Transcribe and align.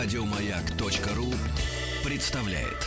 Радиомаяк.ру 0.00 1.34
представляет. 2.04 2.86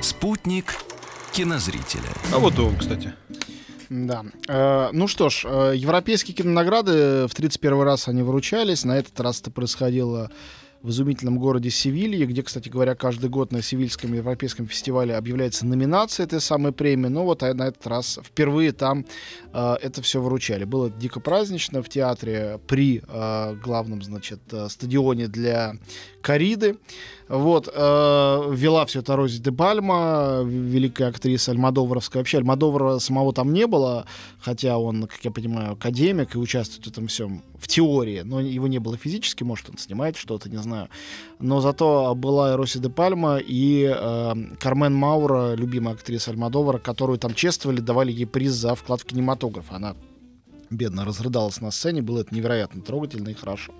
Спутник 0.00 0.76
кинозрителя. 1.32 2.02
А 2.32 2.38
вот 2.38 2.56
он, 2.60 2.76
кстати. 2.78 3.12
Да. 3.88 4.24
Э, 4.48 4.90
ну 4.92 5.08
что 5.08 5.28
ж, 5.28 5.44
э, 5.44 5.72
европейские 5.76 6.34
кинонаграды 6.34 7.26
в 7.26 7.34
31 7.34 7.82
раз 7.82 8.08
они 8.08 8.22
выручались. 8.22 8.84
На 8.84 8.98
этот 8.98 9.18
раз 9.20 9.40
это 9.40 9.50
происходило 9.50 10.30
в 10.84 10.90
изумительном 10.90 11.38
городе 11.38 11.70
Севилье, 11.70 12.26
где, 12.26 12.42
кстати 12.42 12.68
говоря, 12.68 12.94
каждый 12.94 13.30
год 13.30 13.52
на 13.52 13.62
Севильском 13.62 14.12
европейском 14.12 14.66
фестивале 14.66 15.16
объявляется 15.16 15.64
номинация 15.64 16.24
этой 16.24 16.42
самой 16.42 16.72
премии. 16.72 17.08
Но 17.08 17.24
вот 17.24 17.42
а 17.42 17.54
на 17.54 17.68
этот 17.68 17.86
раз 17.86 18.20
впервые 18.22 18.72
там 18.72 19.06
э, 19.54 19.76
это 19.80 20.02
все 20.02 20.20
выручали. 20.20 20.64
Было 20.64 20.90
дико 20.90 21.20
празднично 21.20 21.82
в 21.82 21.88
театре 21.88 22.60
при 22.66 23.02
э, 23.08 23.54
главном, 23.64 24.02
значит, 24.02 24.40
э, 24.52 24.68
стадионе 24.68 25.26
для 25.26 25.76
кориды. 26.20 26.76
Вот, 27.28 27.68
э, 27.72 28.50
вела 28.52 28.84
все 28.84 29.00
это 29.00 29.16
Рози 29.16 29.40
де 29.40 29.50
Пальма, 29.50 30.42
великая 30.44 31.08
актриса 31.08 31.52
Альмадоваровская. 31.52 32.20
Вообще 32.20 32.38
Альмадовара 32.38 32.98
самого 32.98 33.32
там 33.32 33.52
не 33.54 33.66
было, 33.66 34.04
хотя 34.38 34.76
он, 34.76 35.06
как 35.06 35.24
я 35.24 35.30
понимаю, 35.30 35.72
академик 35.72 36.34
и 36.34 36.38
участвует 36.38 36.84
в 36.84 36.90
этом 36.90 37.06
всем 37.06 37.42
в 37.58 37.66
теории, 37.66 38.20
но 38.20 38.40
его 38.40 38.68
не 38.68 38.78
было 38.78 38.98
физически, 38.98 39.42
может, 39.42 39.70
он 39.70 39.78
снимает 39.78 40.16
что-то, 40.16 40.50
не 40.50 40.58
знаю. 40.58 40.90
Но 41.38 41.62
зато 41.62 42.14
была 42.14 42.58
Роси 42.58 42.78
де 42.78 42.90
Пальма 42.90 43.38
и 43.38 43.84
э, 43.84 44.34
Кармен 44.60 44.94
Маура, 44.94 45.54
любимая 45.54 45.94
актриса 45.94 46.30
Альмадовара, 46.30 46.78
которую 46.78 47.18
там 47.18 47.32
чествовали, 47.32 47.80
давали 47.80 48.12
ей 48.12 48.26
приз 48.26 48.52
за 48.52 48.74
вклад 48.74 49.00
в 49.00 49.04
кинематограф. 49.06 49.64
Она 49.70 49.96
бедно 50.68 51.06
разрыдалась 51.06 51.60
на 51.62 51.70
сцене, 51.70 52.02
было 52.02 52.20
это 52.20 52.34
невероятно 52.34 52.82
трогательно 52.82 53.30
и 53.30 53.34
хорошо. 53.34 53.72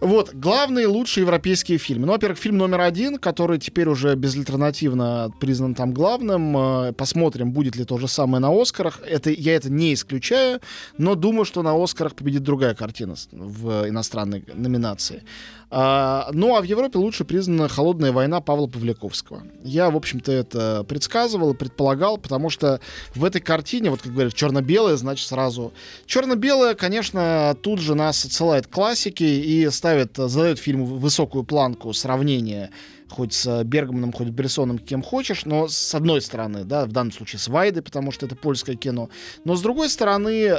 Вот, 0.00 0.32
главные 0.32 0.86
лучшие 0.86 1.22
европейские 1.22 1.78
фильмы. 1.78 2.06
Ну, 2.06 2.12
во-первых, 2.12 2.38
фильм 2.38 2.56
номер 2.56 2.82
один, 2.82 3.18
который 3.18 3.58
теперь 3.58 3.88
уже 3.88 4.14
безальтернативно 4.14 5.32
признан 5.40 5.74
там 5.74 5.92
главным. 5.92 6.56
Э, 6.56 6.92
посмотрим, 6.92 7.50
будет 7.50 7.74
ли 7.74 7.84
то 7.84 7.98
же 7.98 8.06
самое 8.06 8.40
на 8.40 8.50
Оскарах. 8.50 9.00
Это, 9.04 9.30
я 9.30 9.56
это 9.56 9.70
не 9.70 9.94
исключаю, 9.94 10.60
но 10.98 11.16
думаю, 11.16 11.44
что 11.44 11.62
на 11.62 11.82
Оскарах 11.82 12.14
победит 12.14 12.44
другая 12.44 12.74
картина 12.74 13.16
в 13.32 13.88
иностранной 13.88 14.44
номинации. 14.54 15.24
А, 15.70 16.30
ну, 16.32 16.56
а 16.56 16.62
в 16.62 16.64
Европе 16.64 16.98
лучше 16.98 17.24
признана 17.24 17.68
«Холодная 17.68 18.10
война» 18.10 18.40
Павла 18.40 18.66
Павляковского. 18.68 19.42
Я, 19.62 19.90
в 19.90 19.96
общем-то, 19.96 20.32
это 20.32 20.84
предсказывал, 20.84 21.52
предполагал, 21.52 22.16
потому 22.16 22.48
что 22.48 22.80
в 23.14 23.22
этой 23.24 23.42
картине, 23.42 23.90
вот 23.90 24.00
как 24.00 24.12
говорят, 24.12 24.32
черно-белое, 24.32 24.96
значит, 24.96 25.28
сразу... 25.28 25.72
Черно-белое, 26.06 26.74
конечно, 26.74 27.54
тут 27.60 27.80
же 27.80 27.94
нас 27.94 28.24
отсылает 28.24 28.66
к 28.66 28.70
классике 28.70 29.40
и 29.40 29.68
ставит, 29.68 29.87
задает 30.28 30.58
фильму 30.58 30.84
высокую 30.84 31.44
планку 31.44 31.92
сравнения 31.92 32.70
хоть 33.08 33.32
с 33.32 33.64
Бергманом, 33.64 34.12
хоть 34.12 34.28
с 34.28 34.30
Брессоном, 34.30 34.78
кем 34.78 35.02
хочешь, 35.02 35.44
но 35.44 35.68
с 35.68 35.94
одной 35.94 36.20
стороны, 36.20 36.64
да, 36.64 36.84
в 36.84 36.92
данном 36.92 37.12
случае 37.12 37.40
с 37.40 37.48
Вайдой, 37.48 37.82
потому 37.82 38.12
что 38.12 38.26
это 38.26 38.36
польское 38.36 38.76
кино, 38.76 39.08
но 39.44 39.56
с 39.56 39.62
другой 39.62 39.88
стороны, 39.88 40.46
э, 40.48 40.54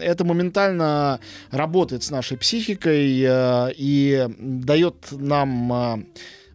это 0.00 0.24
моментально 0.24 1.20
работает 1.50 2.02
с 2.02 2.10
нашей 2.10 2.36
психикой 2.36 3.22
э, 3.22 3.72
и 3.76 4.28
дает 4.38 4.96
нам 5.12 5.72
э, 5.72 6.04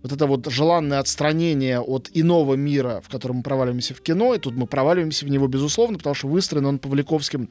вот 0.03 0.11
это 0.11 0.25
вот 0.27 0.47
желанное 0.51 0.99
отстранение 0.99 1.79
от 1.79 2.09
иного 2.13 2.55
мира, 2.55 3.01
в 3.03 3.09
котором 3.09 3.37
мы 3.37 3.43
проваливаемся 3.43 3.93
в 3.93 4.01
кино, 4.01 4.33
и 4.33 4.39
тут 4.39 4.55
мы 4.55 4.67
проваливаемся 4.67 5.25
в 5.25 5.29
него, 5.29 5.47
безусловно, 5.47 5.97
потому 5.97 6.15
что 6.15 6.27
выстроен 6.27 6.65
он 6.65 6.79
Павликовским 6.79 7.49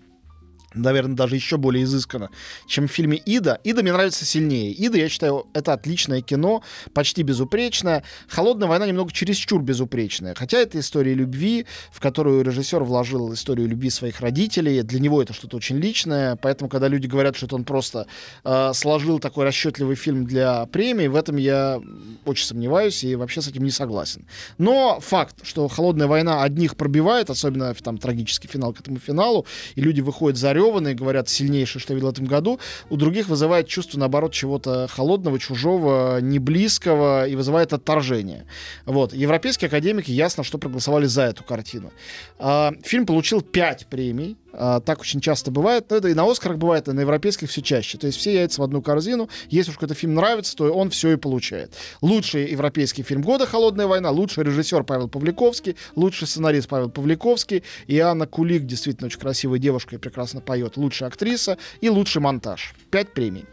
наверное, 0.75 1.17
даже 1.17 1.37
еще 1.37 1.57
более 1.57 1.85
изысканно, 1.85 2.31
чем 2.67 2.89
в 2.89 2.91
фильме 2.91 3.17
«Ида». 3.17 3.61
«Ида» 3.65 3.83
мне 3.83 3.93
нравится 3.93 4.25
сильнее. 4.25 4.73
«Ида», 4.73 4.99
я 4.99 5.09
считаю, 5.09 5.47
это 5.55 5.73
отличное 5.73 6.21
кино, 6.21 6.63
почти 6.93 7.23
безупречное. 7.23 8.05
«Холодная 8.29 8.69
война» 8.69 8.87
немного 8.87 9.13
чересчур 9.13 9.63
безупречная. 9.63 10.35
Хотя 10.35 10.59
это 10.59 10.79
история 10.79 11.15
любви, 11.15 11.67
в 11.91 12.01
которую 12.01 12.43
режиссер 12.43 12.83
вложил 12.83 13.33
историю 13.33 13.69
любви 13.69 13.91
своих 13.91 14.21
родителей. 14.21 14.83
Для 14.83 15.01
него 15.01 15.23
это 15.23 15.33
что-то 15.33 15.57
очень 15.57 15.77
личное. 15.77 16.37
Поэтому, 16.37 16.69
когда 16.69 16.89
люди 16.89 17.07
говорят, 17.07 17.37
что 17.37 17.47
это 17.47 17.57
он 17.57 17.65
просто 17.65 18.07
э, 18.45 18.73
сложил 18.75 19.19
такой 19.19 19.45
расчетливый 19.45 19.97
фильм 19.97 20.27
для 20.27 20.67
премии, 20.67 21.07
в 21.07 21.17
этом 21.17 21.37
я 21.37 21.81
очень 22.25 22.47
сомневаюсь 22.47 23.05
и 23.05 23.17
вообще 23.17 23.43
с 23.43 23.49
этим 23.49 23.65
не 23.65 23.71
согласен. 23.71 24.27
Но 24.59 25.01
факт, 25.01 25.37
что 25.45 25.67
«Холодная 25.69 26.07
война» 26.07 26.43
одних 26.43 26.77
пробивает, 26.77 27.31
особенно 27.31 27.75
там 27.75 27.99
трагический 27.99 28.49
финал 28.49 28.73
к 28.73 28.81
этому 28.81 28.99
финалу, 28.99 29.47
и 29.75 29.81
люди 29.81 30.01
выходят 30.01 30.39
за 30.39 30.53
зареванные, 30.59 30.95
говорят, 30.95 31.29
сильнейшие, 31.29 31.81
что 31.81 31.95
видел 31.95 32.09
в 32.09 32.13
этом 32.13 32.27
году. 32.27 32.59
У 32.91 32.97
других 32.97 33.29
вызывает 33.29 33.69
чувство, 33.69 33.99
наоборот, 33.99 34.33
чего-то 34.33 34.89
холодного, 34.89 35.39
чужого, 35.39 36.21
неблизкого 36.21 37.27
и 37.29 37.37
вызывает 37.37 37.73
отторжение. 37.73 38.45
Вот. 38.85 39.13
Европейские 39.13 39.69
академики 39.69 40.11
ясно, 40.11 40.45
что 40.45 40.59
проголосовали 40.59 41.07
за 41.07 41.23
эту 41.23 41.45
картину. 41.45 41.93
А, 42.39 42.73
фильм 42.83 43.07
получил 43.07 43.41
5 43.41 43.87
премий. 43.87 44.37
А, 44.61 44.81
так 44.81 45.01
очень 45.01 45.21
часто 45.21 45.51
бывает. 45.53 45.87
Но 45.89 45.97
это 45.97 46.09
и 46.09 46.15
на 46.15 46.29
Оскарах 46.29 46.59
бывает, 46.59 46.89
и 46.89 46.93
на 46.93 47.01
европейских 47.01 47.49
все 47.49 47.63
чаще. 47.63 47.97
То 47.97 48.09
есть 48.09 48.19
все 48.19 48.35
яйца 48.35 48.61
в 48.61 48.65
одну 48.65 48.83
корзину. 48.83 49.29
Если 49.49 49.71
уж 49.71 49.77
какой-то 49.77 49.95
фильм 49.95 50.15
нравится, 50.15 50.57
то 50.57 50.73
он 50.73 50.91
все 50.91 51.13
и 51.13 51.17
получает. 51.17 51.75
Лучший 52.03 52.51
европейский 52.51 53.05
фильм 53.05 53.23
года 53.23 53.47
«Холодная 53.47 53.87
война», 53.87 54.11
лучший 54.11 54.43
режиссер 54.43 54.83
Павел 54.83 55.09
Павликовский, 55.09 55.77
лучший 55.95 56.27
сценарист 56.27 56.69
Павел 56.69 56.91
Павликовский, 56.91 57.63
и 57.87 57.99
Анна 58.01 58.27
Кулик, 58.27 58.67
действительно 58.67 59.07
очень 59.07 59.21
красивая 59.21 59.61
девушка 59.61 59.95
и 59.95 59.99
прекрасно 59.99 60.41
поет, 60.41 60.77
лучшая 60.77 61.09
актриса 61.09 61.57
и 61.81 61.89
лучший 61.89 62.21
монтаж. 62.21 62.75
Пять 62.91 63.13
премий. 63.13 63.47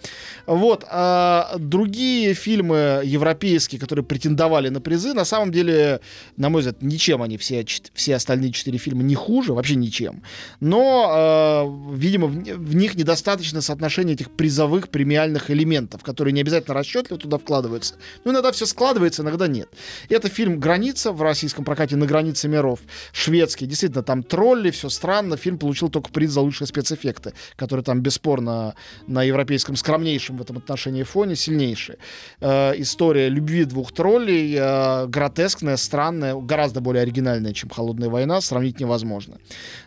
Вот. 0.47 0.85
А 0.89 1.55
другие 1.59 2.33
фильмы 2.33 3.01
европейские, 3.03 3.79
которые 3.79 4.03
претендовали 4.03 4.69
на 4.69 4.81
призы, 4.81 5.13
на 5.13 5.25
самом 5.25 5.51
деле, 5.51 5.99
на 6.35 6.49
мой 6.49 6.61
взгляд, 6.61 6.81
ничем 6.81 7.21
они 7.21 7.37
все, 7.37 7.63
все 7.93 8.15
остальные 8.15 8.53
четыре 8.53 8.79
фильма 8.79 9.03
не 9.03 9.13
хуже, 9.13 9.53
вообще 9.53 9.75
ничем. 9.75 10.23
Но 10.59 10.94
э, 11.07 11.95
видимо, 11.95 12.27
в, 12.27 12.33
в 12.33 12.75
них 12.75 12.95
недостаточно 12.95 13.61
соотношения 13.61 14.13
этих 14.13 14.31
призовых 14.31 14.89
премиальных 14.89 15.51
элементов, 15.51 16.03
которые 16.03 16.33
не 16.33 16.41
обязательно 16.41 16.73
расчетливо 16.73 17.19
туда 17.19 17.37
вкладываются. 17.37 17.95
Ну, 18.23 18.31
иногда 18.31 18.51
все 18.51 18.65
складывается, 18.65 19.21
иногда 19.21 19.47
нет. 19.47 19.69
Это 20.09 20.29
фильм 20.29 20.59
«Граница» 20.59 21.11
в 21.11 21.21
российском 21.21 21.65
прокате 21.65 21.95
«На 21.95 22.05
границе 22.05 22.47
миров», 22.47 22.79
шведский. 23.11 23.65
Действительно, 23.65 24.03
там 24.03 24.23
тролли, 24.23 24.71
все 24.71 24.89
странно. 24.89 25.37
Фильм 25.37 25.57
получил 25.57 25.89
только 25.89 26.11
приз 26.11 26.31
за 26.31 26.41
лучшие 26.41 26.67
спецэффекты, 26.67 27.33
которые 27.55 27.83
там 27.83 28.01
бесспорно 28.01 28.75
на 29.07 29.23
европейском 29.23 29.75
скромнейшем 29.75 30.37
в 30.37 30.41
этом 30.41 30.57
отношении 30.57 31.03
фоне 31.03 31.35
сильнейшие. 31.35 31.97
Э, 32.39 32.73
история 32.77 33.29
любви 33.29 33.65
двух 33.65 33.93
троллей, 33.93 34.55
э, 34.57 35.07
гротескная, 35.07 35.77
странная, 35.77 36.35
гораздо 36.35 36.81
более 36.81 37.01
оригинальная, 37.01 37.53
чем 37.53 37.69
«Холодная 37.69 38.09
война», 38.09 38.41
сравнить 38.41 38.79
невозможно. 38.79 39.37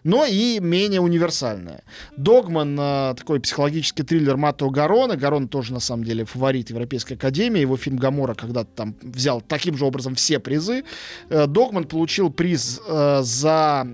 Но 0.05 0.25
и 0.25 0.59
менее 0.61 0.98
менее 0.99 1.01
универсальная. 1.01 1.83
Догман 2.17 2.79
э, 2.79 3.15
такой 3.17 3.41
психологический 3.41 4.03
триллер 4.03 4.37
Матто 4.37 4.69
Гарона. 4.69 5.17
Гарон 5.17 5.49
тоже, 5.49 5.73
на 5.73 5.81
самом 5.81 6.05
деле, 6.05 6.25
фаворит 6.25 6.71
Европейской 6.71 7.15
Академии. 7.15 7.61
Его 7.61 7.77
фильм 7.77 7.97
«Гамора» 7.97 8.35
когда-то 8.35 8.71
там 8.75 8.95
взял 9.03 9.41
таким 9.41 9.77
же 9.77 9.85
образом 9.85 10.15
все 10.15 10.39
призы. 10.39 10.85
Э, 11.31 11.47
Догман 11.47 11.85
получил 11.85 12.31
приз 12.31 12.81
э, 12.87 13.21
за 13.23 13.87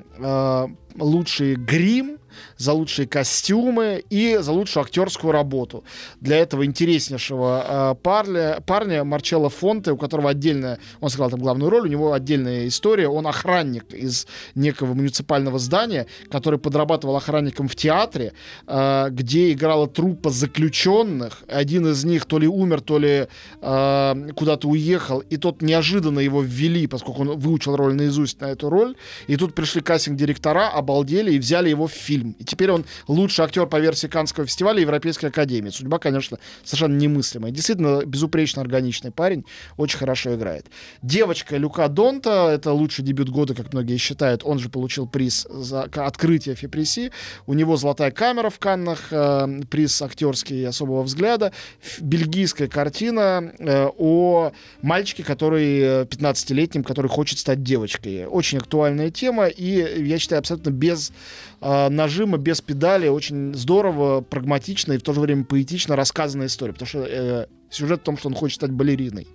лучший 0.96 1.56
грим, 1.56 2.18
за 2.56 2.72
лучшие 2.72 3.06
костюмы 3.06 4.04
и 4.10 4.38
за 4.40 4.52
лучшую 4.52 4.84
актерскую 4.84 5.32
работу. 5.32 5.84
Для 6.20 6.38
этого 6.38 6.64
интереснейшего 6.64 7.64
э, 7.66 7.94
парня, 8.02 8.62
парня 8.66 9.04
Марчелло 9.04 9.50
Фонте, 9.50 9.92
у 9.92 9.96
которого 9.96 10.30
отдельная, 10.30 10.78
он 11.00 11.10
сыграл 11.10 11.30
там 11.30 11.40
главную 11.40 11.70
роль, 11.70 11.82
у 11.82 11.90
него 11.90 12.12
отдельная 12.12 12.66
история, 12.68 13.08
он 13.08 13.26
охранник 13.26 13.92
из 13.92 14.26
некого 14.54 14.94
муниципального 14.94 15.58
здания, 15.58 16.06
который 16.30 16.58
подрабатывал 16.58 17.16
охранником 17.16 17.68
в 17.68 17.76
театре, 17.76 18.32
э, 18.66 19.08
где 19.10 19.52
играла 19.52 19.86
труппа 19.86 20.30
заключенных. 20.30 21.42
Один 21.48 21.86
из 21.88 22.04
них 22.04 22.24
то 22.26 22.38
ли 22.38 22.46
умер, 22.46 22.80
то 22.80 22.98
ли 22.98 23.28
э, 23.60 24.28
куда-то 24.34 24.68
уехал, 24.68 25.20
и 25.20 25.36
тот 25.36 25.62
неожиданно 25.62 26.20
его 26.20 26.42
ввели, 26.42 26.86
поскольку 26.86 27.22
он 27.22 27.38
выучил 27.38 27.76
роль 27.76 27.94
наизусть 27.94 28.40
на 28.40 28.46
эту 28.46 28.68
роль, 28.70 28.96
и 29.26 29.36
тут 29.36 29.54
пришли 29.54 29.80
кастинг-директора, 29.80 30.68
обалдели 30.68 31.32
и 31.32 31.38
взяли 31.38 31.68
его 31.68 31.86
в 31.86 31.92
фильм 31.92 32.23
фильм. 32.24 32.36
И 32.38 32.44
теперь 32.44 32.70
он 32.70 32.84
лучший 33.06 33.44
актер 33.44 33.66
по 33.66 33.78
версии 33.78 34.06
Каннского 34.06 34.46
фестиваля 34.46 34.80
Европейской 34.80 35.26
Академии. 35.26 35.70
Судьба, 35.70 35.98
конечно, 35.98 36.38
совершенно 36.64 36.96
немыслимая. 36.96 37.50
Действительно, 37.50 38.04
безупречно 38.04 38.62
органичный 38.62 39.10
парень, 39.10 39.44
очень 39.76 39.98
хорошо 39.98 40.34
играет. 40.34 40.66
Девочка 41.02 41.56
Люка 41.56 41.88
Донта, 41.88 42.50
это 42.52 42.72
лучший 42.72 43.04
дебют 43.04 43.28
года, 43.28 43.54
как 43.54 43.72
многие 43.72 43.96
считают. 43.96 44.42
Он 44.44 44.58
же 44.58 44.68
получил 44.68 45.06
приз 45.06 45.46
за 45.50 45.82
открытие 45.82 46.54
Фипреси. 46.54 47.12
У 47.46 47.54
него 47.54 47.76
золотая 47.76 48.10
камера 48.10 48.50
в 48.50 48.58
Каннах, 48.58 49.08
э, 49.10 49.60
приз 49.70 50.00
актерский 50.02 50.66
особого 50.66 51.02
взгляда. 51.02 51.52
Бельгийская 52.00 52.68
картина 52.68 53.52
э, 53.58 53.88
о 53.98 54.52
мальчике, 54.82 55.22
который 55.22 56.04
15-летнем, 56.04 56.82
э, 56.82 56.84
который 56.84 57.08
хочет 57.08 57.38
стать 57.38 57.62
девочкой. 57.62 58.26
Очень 58.26 58.58
актуальная 58.58 59.10
тема, 59.10 59.46
и 59.46 60.04
я 60.06 60.18
считаю, 60.18 60.40
абсолютно 60.40 60.70
без 60.70 61.12
э, 61.60 61.88
нажима, 61.88 62.13
без 62.22 62.60
педали, 62.60 63.08
очень 63.08 63.54
здорово, 63.54 64.20
прагматично 64.20 64.92
и 64.92 64.98
в 64.98 65.02
то 65.02 65.12
же 65.12 65.20
время 65.20 65.44
поэтично 65.44 65.96
рассказанная 65.96 66.46
история. 66.46 66.72
Потому 66.72 66.88
что 66.88 67.06
э, 67.08 67.46
сюжет 67.74 68.00
в 68.00 68.04
том, 68.04 68.16
что 68.16 68.28
он 68.28 68.34
хочет 68.34 68.56
стать 68.56 68.70
балериной. 68.70 69.26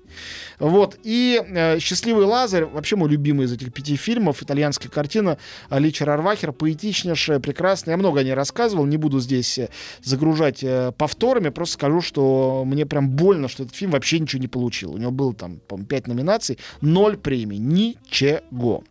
Вот. 0.60 0.98
И 1.04 1.42
э, 1.46 1.80
«Счастливый 1.80 2.26
Лазарь», 2.26 2.66
вообще 2.66 2.96
мой 2.96 3.10
любимый 3.10 3.46
из 3.46 3.54
этих 3.54 3.74
пяти 3.74 3.96
фильмов, 3.96 4.42
итальянская 4.42 4.90
картина 4.90 5.38
Личер 5.70 6.10
Арвахер, 6.10 6.52
поэтичнейшая, 6.54 7.40
прекрасная. 7.40 7.94
Я 7.94 7.98
много 7.98 8.22
о 8.22 8.24
ней 8.24 8.34
рассказывал, 8.34 8.86
не 8.86 8.98
буду 8.98 9.20
здесь 9.20 9.58
э, 9.58 9.70
загружать 10.02 10.64
э, 10.64 10.92
повторами, 10.98 11.50
просто 11.50 11.76
скажу, 11.76 12.02
что 12.02 12.64
мне 12.66 12.86
прям 12.86 13.10
больно, 13.10 13.48
что 13.48 13.64
этот 13.64 13.76
фильм 13.76 13.92
вообще 13.92 14.20
ничего 14.20 14.42
не 14.42 14.48
получил. 14.48 14.94
У 14.94 14.98
него 14.98 15.12
было 15.12 15.34
там, 15.34 15.60
по-моему, 15.68 15.88
пять 15.88 16.08
номинаций, 16.08 16.58
ноль 16.82 17.18
премий, 17.18 17.58
ничего. 17.58 18.84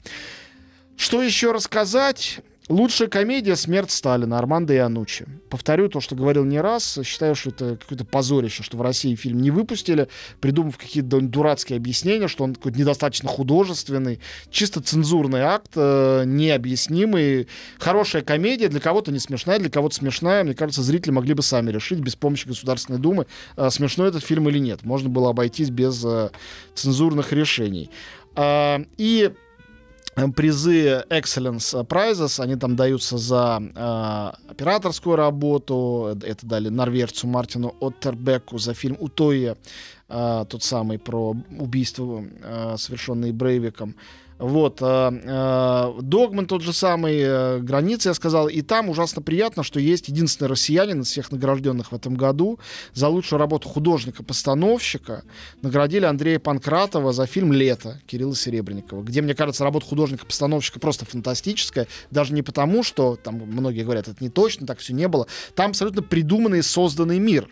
Что 0.97 1.23
еще 1.23 1.53
рассказать? 1.53 2.41
Лучшая 2.69 3.09
комедия 3.09 3.57
«Смерть 3.57 3.91
Сталина» 3.91 4.39
Армандо 4.39 4.75
Иануччи. 4.75 5.25
Повторю 5.49 5.89
то, 5.89 6.03
что 6.03 6.15
говорил 6.15 6.45
не 6.45 6.61
раз. 6.61 6.99
Считаю, 7.03 7.35
что 7.35 7.49
это 7.49 7.77
какое-то 7.77 8.05
позорище, 8.05 8.63
что 8.63 8.77
в 8.77 8.83
России 8.83 9.15
фильм 9.15 9.41
не 9.41 9.51
выпустили, 9.51 10.09
придумав 10.41 10.77
какие-то 10.77 11.19
дурацкие 11.23 11.79
объяснения, 11.79 12.29
что 12.29 12.45
он 12.45 12.55
какой-то 12.55 12.79
недостаточно 12.79 13.31
художественный. 13.31 14.21
Чисто 14.51 14.83
цензурный 14.83 15.41
акт, 15.41 15.71
э, 15.77 16.25
необъяснимый. 16.27 17.49
Хорошая 17.79 18.21
комедия, 18.21 18.69
для 18.69 18.81
кого-то 18.81 19.13
не 19.13 19.19
смешная, 19.19 19.59
для 19.59 19.71
кого-то 19.71 19.95
смешная. 19.95 20.45
Мне 20.45 20.53
кажется, 20.53 20.83
зрители 20.83 21.13
могли 21.13 21.33
бы 21.33 21.43
сами 21.43 21.71
решить 21.71 22.01
без 22.01 22.17
помощи 22.17 22.47
Государственной 22.47 22.99
Думы, 22.99 23.25
э, 23.57 23.71
смешной 23.71 24.11
этот 24.11 24.23
фильм 24.23 24.47
или 24.51 24.59
нет. 24.59 24.85
Можно 24.85 25.09
было 25.09 25.31
обойтись 25.31 25.71
без 25.71 26.05
э, 26.05 26.29
цензурных 26.75 27.33
решений. 27.33 27.89
Э, 28.37 28.85
и 28.99 29.33
призы 30.35 31.05
Excellence 31.11 31.87
Prizes, 31.87 32.43
они 32.43 32.57
там 32.57 32.77
даются 32.77 33.19
за 33.19 33.61
э, 33.61 34.51
операторскую 34.51 35.17
работу, 35.17 36.17
это 36.23 36.47
дали 36.47 36.69
норвежцу 36.69 37.27
Мартину 37.27 37.75
Оттербеку 37.81 38.59
за 38.59 38.75
фильм 38.75 38.97
«Утоя», 39.01 39.57
э, 40.09 40.45
тот 40.49 40.63
самый 40.63 40.99
про 40.99 41.37
убийство, 41.59 42.25
э, 42.43 42.77
совершенное 42.79 43.33
Брейвиком. 43.33 43.95
Вот. 44.39 44.79
Э, 44.81 45.11
э, 45.13 46.01
Догман 46.03 46.47
тот 46.47 46.63
же 46.63 46.73
самый, 46.73 47.19
э, 47.19 47.59
границы, 47.59 48.09
я 48.09 48.15
сказал. 48.15 48.49
И 48.49 48.63
там 48.63 48.89
ужасно 48.89 49.21
приятно, 49.21 49.63
что 49.63 49.81
есть 49.81 50.09
единственный 50.09 50.49
россиянин 50.49 51.03
из 51.03 51.09
всех 51.09 51.33
награжденных 51.33 51.91
в 51.93 51.95
этом 51.95 52.15
году 52.15 52.59
за 52.95 53.09
лучшую 53.09 53.41
работу 53.41 53.69
художника-постановщика. 53.69 55.25
Наградили 55.63 56.05
Андрея 56.05 56.39
Панкратова 56.39 57.13
за 57.13 57.27
фильм 57.27 57.53
«Лето» 57.53 58.01
Кирилла 58.07 58.37
Серебренникова, 58.37 59.03
где, 59.03 59.23
мне 59.23 59.35
кажется, 59.35 59.65
работа 59.65 59.87
художника-постановщика 59.87 60.79
просто 60.79 61.05
фантастическая. 61.05 61.89
Даже 62.11 62.33
не 62.33 62.43
потому, 62.43 62.85
что, 62.85 63.17
там 63.17 63.37
многие 63.37 63.83
говорят, 63.83 64.09
это 64.09 64.23
не 64.23 64.31
точно, 64.31 64.67
так 64.67 64.79
все 64.79 64.95
не 64.95 65.09
было. 65.09 65.27
Там 65.55 65.71
абсолютно 65.71 66.03
придуманный 66.03 66.63
созданный 66.63 67.19
мир 67.19 67.49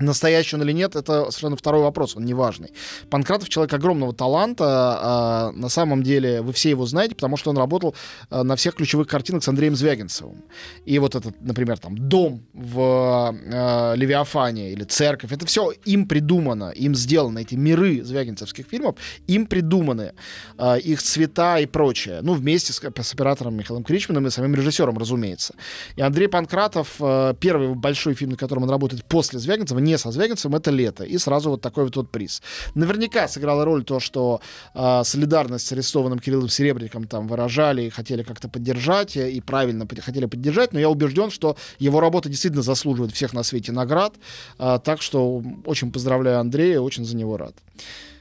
Настоящий 0.00 0.56
он 0.56 0.62
или 0.62 0.72
нет, 0.72 0.96
это 0.96 1.30
совершенно 1.30 1.56
второй 1.56 1.82
вопрос, 1.82 2.16
он 2.16 2.24
не 2.24 2.34
важный. 2.34 2.72
Панкратов 3.10 3.48
человек 3.48 3.72
огромного 3.74 4.14
таланта, 4.14 4.64
а, 4.66 5.52
на 5.52 5.68
самом 5.68 6.02
деле 6.02 6.42
вы 6.42 6.52
все 6.52 6.70
его 6.70 6.86
знаете, 6.86 7.14
потому 7.14 7.36
что 7.36 7.50
он 7.50 7.58
работал 7.58 7.94
а, 8.30 8.44
на 8.44 8.56
всех 8.56 8.74
ключевых 8.74 9.08
картинах 9.08 9.42
с 9.42 9.48
Андреем 9.48 9.76
Звягинцевым. 9.76 10.44
И 10.84 10.98
вот 10.98 11.14
этот, 11.14 11.40
например, 11.40 11.78
там 11.78 11.96
дом 11.96 12.44
в 12.52 13.34
а, 13.52 13.94
Левиафане 13.94 14.72
или 14.72 14.84
церковь, 14.84 15.32
это 15.32 15.46
все 15.46 15.72
им 15.84 16.06
придумано, 16.06 16.70
им 16.70 16.94
сделано, 16.94 17.40
эти 17.40 17.54
миры 17.54 18.02
звягинцевских 18.02 18.66
фильмов, 18.66 18.96
им 19.26 19.46
придуманы, 19.46 20.12
а, 20.56 20.76
их 20.76 21.02
цвета 21.02 21.58
и 21.58 21.66
прочее. 21.66 22.20
Ну, 22.22 22.34
вместе 22.34 22.72
с, 22.72 22.80
с 22.80 23.14
оператором 23.14 23.56
Михаилом 23.56 23.84
Кричманом 23.84 24.26
и 24.26 24.30
самим 24.30 24.54
режиссером, 24.54 24.98
разумеется. 24.98 25.54
И 25.96 26.02
Андрей 26.02 26.28
Панкратов, 26.28 26.96
а, 27.00 27.34
первый 27.34 27.74
большой 27.74 28.14
фильм, 28.14 28.32
на 28.32 28.36
котором 28.36 28.64
он 28.64 28.70
работает 28.70 29.04
после 29.04 29.38
Звягинцева, 29.38 29.78
не 29.88 29.98
со 29.98 30.10
Звягинцем, 30.10 30.54
это 30.54 30.70
лето. 30.70 31.04
И 31.04 31.18
сразу 31.18 31.50
вот 31.50 31.60
такой 31.60 31.84
вот, 31.84 31.96
вот 31.96 32.10
приз. 32.10 32.42
Наверняка 32.74 33.28
сыграла 33.28 33.64
роль 33.64 33.84
то, 33.84 34.00
что 34.00 34.40
э, 34.74 35.02
солидарность 35.04 35.66
с 35.66 35.72
арестованным 35.72 36.18
Кириллом 36.18 36.48
Серебренником 36.48 37.04
там 37.04 37.26
выражали 37.26 37.82
и 37.82 37.90
хотели 37.90 38.22
как-то 38.22 38.48
поддержать, 38.48 39.16
э, 39.16 39.30
и 39.30 39.40
правильно 39.40 39.86
хотели 40.00 40.26
поддержать, 40.26 40.72
но 40.72 40.80
я 40.80 40.88
убежден, 40.88 41.30
что 41.30 41.56
его 41.80 42.00
работа 42.00 42.28
действительно 42.28 42.62
заслуживает 42.62 43.12
всех 43.12 43.32
на 43.32 43.42
свете 43.42 43.72
наград. 43.72 44.14
Э, 44.58 44.78
так 44.84 45.02
что 45.02 45.42
очень 45.64 45.92
поздравляю 45.92 46.40
Андрея, 46.40 46.80
очень 46.80 47.04
за 47.04 47.16
него 47.16 47.36
рад. 47.36 47.54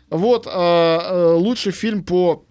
Вот, 0.09 0.47
э, 0.47 0.49
э, 0.49 1.33
лучший 1.33 1.73
фильм 1.73 2.03
по 2.03 2.46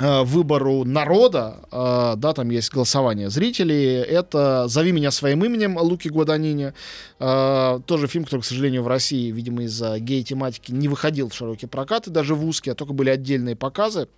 выбору 0.00 0.84
народа, 0.84 1.60
э, 1.70 2.14
да, 2.16 2.32
там 2.32 2.50
есть 2.50 2.72
голосование 2.72 3.30
зрителей, 3.30 3.96
это 3.96 4.68
«Зови 4.68 4.92
меня 4.92 5.10
своим 5.10 5.44
именем» 5.44 5.76
Луки 5.76 6.08
Гуаданини, 6.08 6.72
э, 7.18 7.80
тоже 7.86 8.06
фильм, 8.06 8.24
который, 8.24 8.40
к 8.42 8.44
сожалению, 8.44 8.82
в 8.82 8.88
России, 8.88 9.30
видимо, 9.30 9.64
из-за 9.64 9.98
гей-тематики 9.98 10.72
не 10.72 10.88
выходил 10.88 11.28
в 11.28 11.34
широкий 11.34 11.66
прокат, 11.66 12.06
и 12.06 12.10
даже 12.10 12.34
в 12.34 12.44
узкие, 12.46 12.72
а 12.72 12.74
только 12.74 12.92
были 12.92 13.10
отдельные 13.10 13.56
показы 13.56 14.08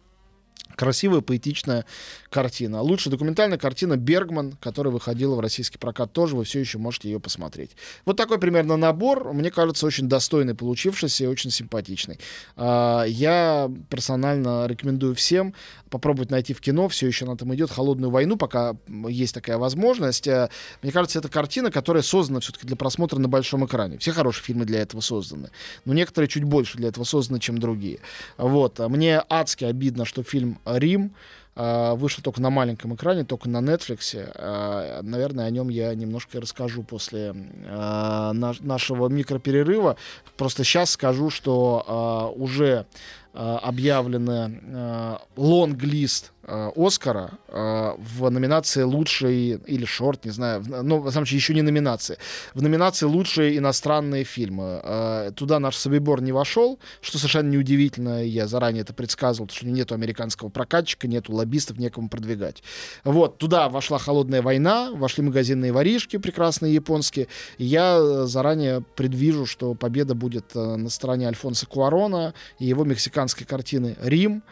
красивая, 0.81 1.21
поэтичная 1.21 1.85
картина. 2.31 2.81
Лучшая 2.81 3.11
документальная 3.11 3.59
картина 3.59 3.99
«Бергман», 3.99 4.53
которая 4.53 4.91
выходила 4.91 5.35
в 5.35 5.41
российский 5.41 5.77
прокат 5.77 6.11
тоже, 6.15 6.37
вы 6.37 6.45
все 6.45 6.59
еще 6.59 6.79
можете 6.79 7.11
ее 7.11 7.21
посмотреть. 7.21 7.73
Вот 8.07 8.17
такой 8.17 8.39
примерно 8.39 8.79
набор, 8.79 9.35
мне 9.35 9.51
кажется, 9.51 9.87
очень 9.87 10.09
достойный 10.09 10.55
получившийся 10.55 11.25
и 11.25 11.27
очень 11.27 11.51
симпатичный. 11.51 12.19
А, 12.57 13.05
я 13.05 13.71
персонально 13.91 14.67
рекомендую 14.67 15.15
всем 15.15 15.55
попробовать 15.91 16.31
найти 16.31 16.55
в 16.55 16.63
кино, 16.63 16.89
все 16.89 17.09
еще 17.09 17.27
она 17.27 17.37
там 17.37 17.55
идет, 17.55 17.71
«Холодную 17.71 18.11
войну», 18.11 18.39
пока 18.39 18.75
есть 18.89 19.35
такая 19.35 19.59
возможность. 19.59 20.29
А, 20.29 20.49
мне 20.81 20.93
кажется, 20.93 21.19
это 21.19 21.29
картина, 21.29 21.71
которая 21.71 22.03
создана 22.03 22.41
все-таки 22.41 22.67
для 22.67 22.77
просмотра 22.77 23.19
на 23.19 23.29
большом 23.29 23.67
экране. 23.67 23.99
Все 23.99 24.13
хорошие 24.13 24.45
фильмы 24.45 24.65
для 24.65 24.81
этого 24.81 25.03
созданы, 25.03 25.51
но 25.85 25.93
некоторые 25.93 26.29
чуть 26.31 26.45
больше 26.45 26.79
для 26.79 26.89
этого 26.89 27.05
созданы, 27.05 27.39
чем 27.39 27.59
другие. 27.59 27.99
Вот. 28.39 28.79
Мне 28.79 29.23
адски 29.29 29.65
обидно, 29.65 30.07
что 30.07 30.23
фильм 30.23 30.50
Рим 30.65 31.13
а, 31.57 31.95
вышел 31.95 32.23
только 32.23 32.41
на 32.41 32.49
маленьком 32.51 32.95
экране, 32.95 33.25
только 33.25 33.49
на 33.49 33.59
Netflix. 33.59 34.17
А, 34.35 35.03
наверное, 35.03 35.47
о 35.47 35.51
нем 35.51 35.69
я 35.69 35.95
немножко 35.95 36.41
расскажу 36.41 36.83
после 36.83 37.35
а, 37.67 38.33
нашего 38.33 39.09
микроперерыва. 39.09 39.97
Просто 40.37 40.65
сейчас 40.65 40.91
скажу, 40.91 41.31
что 41.31 42.33
уже 42.37 42.87
объявлены 43.33 45.19
лонг-лист 45.37 46.33
Оскара 46.47 47.33
э, 47.49 47.93
в 47.99 48.31
номинации 48.31 48.83
лучший 48.83 49.61
или 49.67 49.85
шорт, 49.85 50.25
не 50.25 50.31
знаю, 50.31 50.65
ну, 50.67 51.03
на 51.03 51.11
самом 51.11 51.27
деле, 51.27 51.37
еще 51.37 51.55
не 51.55 51.63
номинации, 51.63 52.17
в 52.55 52.63
номинации 52.63 53.07
лучшие 53.07 53.59
иностранные 53.59 54.25
фильмы. 54.25 54.81
Э, 54.83 55.33
туда 55.37 55.61
наш 55.61 55.77
Собибор 55.77 56.23
не 56.23 56.33
вошел, 56.33 56.79
что 57.03 57.19
совершенно 57.19 57.51
неудивительно, 57.51 58.25
я 58.25 58.47
заранее 58.47 58.83
это 58.83 58.95
предсказывал, 58.95 59.51
что 59.51 59.67
нету 59.67 59.95
американского 59.95 60.49
прокатчика, 60.49 61.07
нету 61.07 61.35
лоббистов, 61.35 61.79
некому 61.79 62.09
продвигать. 62.09 62.63
Вот, 63.05 63.39
туда 63.39 63.69
вошла 63.69 63.99
«Холодная 63.99 64.41
война», 64.41 64.91
вошли 64.93 65.23
магазинные 65.23 65.73
воришки, 65.73 66.17
прекрасные 66.17 66.75
японские, 66.75 67.29
я 67.59 68.25
заранее 68.27 68.81
предвижу, 68.97 69.45
что 69.45 69.75
победа 69.75 70.15
будет 70.15 70.55
на 70.55 70.89
стороне 70.89 71.29
Альфонса 71.29 71.67
Куарона 71.67 72.33
и 72.59 72.65
его 72.65 72.85
мексиканской 72.85 73.47
картины 73.47 73.97
«Рим», 74.01 74.43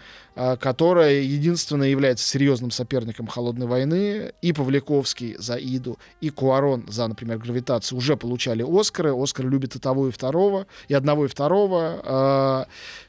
которая 0.60 1.20
единственная 1.20 1.88
является 1.88 2.26
серьезным 2.26 2.70
соперником 2.70 3.26
холодной 3.26 3.66
войны. 3.66 4.32
И 4.42 4.52
Павликовский 4.52 5.36
за 5.38 5.56
Иду, 5.56 5.98
и 6.20 6.30
Куарон 6.30 6.84
за, 6.88 7.08
например, 7.08 7.38
гравитацию 7.38 7.98
уже 7.98 8.16
получали 8.16 8.62
Оскары. 8.62 9.12
Оскар 9.12 9.46
любит 9.46 9.74
и 9.74 9.78
того, 9.78 10.08
и 10.08 10.10
второго, 10.10 10.66
и 10.88 10.94
одного, 10.94 11.24
и 11.24 11.28
второго. 11.28 12.66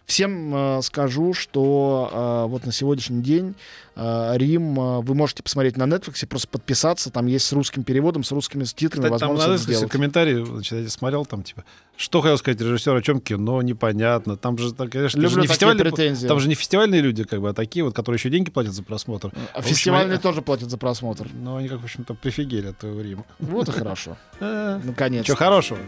Всем 0.10 0.52
а, 0.56 0.82
скажу, 0.82 1.34
что 1.34 2.48
вот 2.50 2.66
на 2.66 2.72
сегодняшний 2.72 3.22
день 3.22 3.54
Рим 3.96 5.02
вы 5.02 5.14
можете 5.14 5.44
посмотреть 5.44 5.78
на 5.78 5.84
Netflix, 5.84 6.26
просто 6.26 6.48
подписаться, 6.48 7.12
там 7.12 7.28
есть 7.28 7.46
с 7.46 7.54
русским 7.54 7.84
переводом, 7.84 8.24
с 8.24 8.32
русскими 8.32 8.64
титрами, 8.64 9.06
Кстати, 9.06 9.12
возможно, 9.12 9.44
там 9.44 9.52
на 9.52 9.58
сделать. 9.58 9.92
комментарии, 9.92 10.44
значит, 10.44 10.84
я 10.84 10.90
смотрел, 10.90 11.26
там 11.26 11.44
типа, 11.44 11.64
что 11.98 12.22
хотел 12.22 12.38
сказать 12.38 12.60
режиссер, 12.62 12.96
о 12.96 13.02
чем 13.02 13.20
кино, 13.20 13.62
непонятно, 13.62 14.38
там 14.38 14.58
же, 14.58 14.74
конечно, 14.74 15.20
Люблю 15.20 15.30
же 15.30 15.42
не 15.42 15.48
фестивальные, 15.48 15.84
претензии. 15.92 16.28
там 16.28 16.40
же 16.40 16.48
не 16.48 16.56
фестивальные 16.56 17.02
люди 17.02 17.24
как 17.24 17.42
бы, 17.42 17.50
а 17.50 17.54
такие 17.54 17.84
вот, 17.84 17.94
которые 17.94 18.18
еще 18.18 18.30
деньги 18.30 18.50
платят 18.50 18.74
за 18.74 18.84
просмотр. 18.84 19.32
А 19.54 19.62
фестивальные 19.62 20.14
они... 20.14 20.22
тоже 20.22 20.42
платят 20.42 20.70
за 20.70 20.78
просмотр. 20.78 21.28
Ну, 21.34 21.58
они, 21.58 21.68
как, 21.68 21.82
в 21.82 21.84
общем-то, 21.84 22.14
прифигели 22.14 22.68
от 22.68 22.84
Рима. 22.84 23.26
Вот 23.40 23.68
и 23.68 23.72
хорошо. 23.72 24.18
Наконец. 24.40 25.26
Что 25.26 25.36
хорошего? 25.36 25.80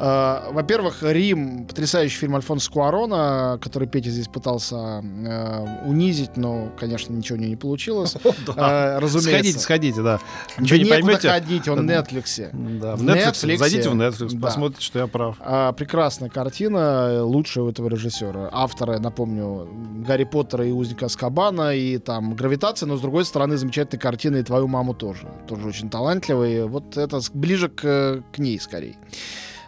Во-первых, 0.02 1.02
Рим, 1.02 1.64
потрясающий 1.64 2.16
фильм 2.16 2.34
Альфонса 2.34 2.68
Куарона, 2.70 3.58
который 3.62 3.86
Петя 3.86 4.10
здесь 4.10 4.26
пытался 4.26 4.74
uh, 4.74 5.86
унизить, 5.86 6.36
но, 6.36 6.72
конечно, 6.76 7.12
ничего 7.12 7.38
у 7.38 7.40
него 7.40 7.50
не 7.50 7.56
получилось. 7.56 8.16
О, 8.16 8.32
да. 8.48 8.96
uh, 8.96 8.98
разумеется. 8.98 9.30
Сходите, 9.30 9.58
сходите, 9.60 10.02
да. 10.02 10.18
Ничего 10.58 10.78
да 10.78 10.84
не 10.84 10.90
поймете. 10.90 11.28
ходить, 11.28 11.68
он 11.68 11.86
в 11.86 11.88
Netflix. 11.88 12.50
Да, 12.80 12.96
в 12.96 13.02
Netflix. 13.04 13.44
Netflix. 13.44 13.56
Зайдите 13.58 13.90
в 13.90 13.94
Netflix, 13.94 14.34
да. 14.34 14.46
посмотрите, 14.48 14.82
что 14.82 14.98
я 14.98 15.06
прав. 15.06 15.38
Uh, 15.38 15.72
прекрасная 15.72 16.30
картина, 16.30 17.22
лучшая 17.24 17.64
у 17.64 17.70
этого 17.70 17.88
режиссера. 17.88 18.48
Авторы, 18.50 18.98
напомню, 18.98 19.68
Гарри 20.04 20.24
Поттера 20.24 20.66
и 20.66 20.72
Узника 20.72 21.08
Скабана, 21.08 21.76
и 21.76 21.98
там 21.98 22.34
Гравитация, 22.34 22.88
но, 22.88 22.96
с 22.96 23.00
другой 23.00 23.24
стороны, 23.24 23.56
замечательная 23.56 24.00
картина 24.00 24.38
и 24.38 24.42
Твою 24.42 24.66
маму 24.66 24.94
тоже. 24.94 25.28
Тоже 25.46 25.68
очень 25.68 25.90
талантливый. 25.90 26.66
Вот 26.66 26.96
это 26.96 27.20
ближе 27.32 27.68
к, 27.68 28.24
к 28.32 28.38
ней, 28.38 28.58
скорее. 28.58 28.96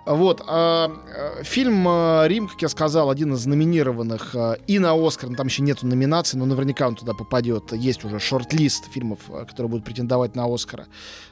Вот. 0.07 0.43
А, 0.47 0.91
э, 1.39 1.45
фильм 1.45 1.87
э, 1.89 2.29
«Рим», 2.29 2.49
как 2.49 2.61
я 2.61 2.69
сказал, 2.69 3.09
один 3.09 3.33
из 3.35 3.47
номинированных 3.47 4.35
э, 4.35 4.57
и 4.67 4.79
на 4.79 4.93
«Оскар». 4.95 5.35
Там 5.35 5.47
еще 5.47 5.63
нету 5.63 5.87
номинаций, 5.87 6.39
но 6.39 6.45
наверняка 6.45 6.87
он 6.87 6.95
туда 6.95 7.15
попадет. 7.15 7.73
Есть 7.73 8.05
уже 8.05 8.21
шорт-лист 8.21 8.93
фильмов, 8.93 9.21
которые 9.49 9.71
будут 9.71 9.85
претендовать 9.85 10.37
на 10.37 10.53
«Оскара» 10.53 10.87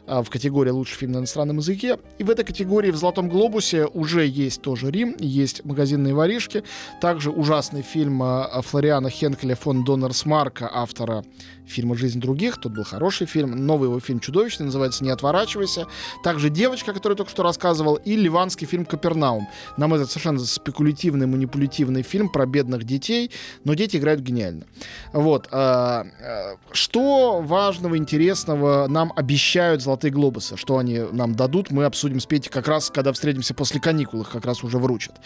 в 0.07 0.25
категории 0.31 0.71
«Лучший 0.71 0.97
фильм 0.97 1.13
на 1.13 1.19
иностранном 1.19 1.59
языке». 1.59 1.99
И 2.19 2.25
в 2.25 2.31
этой 2.31 2.45
категории 2.45 2.91
в 2.91 2.97
«Золотом 2.97 3.29
глобусе» 3.29 3.87
уже 3.87 4.27
есть 4.27 4.63
тоже 4.63 4.91
«Рим», 4.91 5.17
есть 5.19 5.65
«Магазинные 5.65 6.15
воришки», 6.15 6.65
также 7.01 7.31
ужасный 7.31 7.83
фильм 7.83 8.23
Флориана 8.63 9.11
Хенкеля 9.11 9.55
фон 9.55 9.85
Доннерсмарка, 9.85 10.69
автора 10.73 11.25
фильма 11.67 11.97
«Жизнь 11.97 12.21
других». 12.21 12.59
Тут 12.59 12.75
был 12.75 12.85
хороший 12.85 13.27
фильм. 13.27 13.67
Новый 13.67 13.89
его 13.89 14.01
фильм 14.01 14.19
чудовищный, 14.19 14.67
называется 14.67 15.05
«Не 15.05 15.11
отворачивайся». 15.11 15.87
Также 16.25 16.51
«Девочка», 16.51 16.91
о 16.91 16.95
которой 16.95 17.15
только 17.15 17.31
что 17.31 17.43
рассказывал, 17.43 17.95
и 17.95 18.17
ливанский 18.17 18.62
фильм 18.67 18.85
«Капернаум». 18.85 19.49
На 19.77 19.89
мой 19.89 19.99
взгляд, 19.99 20.11
совершенно 20.11 20.39
спекулятивный, 20.41 21.27
манипулятивный 21.27 22.03
фильм 22.03 22.29
про 22.29 22.47
бедных 22.47 22.85
детей, 22.85 23.31
но 23.65 23.75
дети 23.75 23.97
играют 23.97 24.21
гениально. 24.21 24.65
Вот. 25.13 25.49
А, 25.51 26.07
а, 26.21 26.57
что 26.73 27.41
важного, 27.41 27.97
интересного 27.97 28.87
нам 28.89 29.13
обещают 29.17 29.83
«Золотые 29.83 30.11
глобусы»? 30.11 30.57
Что 30.57 30.79
они 30.79 31.01
нам 31.13 31.35
дадут, 31.35 31.71
мы 31.71 31.85
обсудим 31.85 32.21
с 32.21 32.27
Петей 32.27 32.51
как 32.51 32.69
раз, 32.69 32.91
когда 32.91 33.13
встретимся 33.13 33.55
после 33.55 33.81
каникул, 33.81 34.23
их 34.23 34.31
как 34.31 34.45
раз 34.45 34.65
уже 34.65 34.79
вручат. 34.79 35.21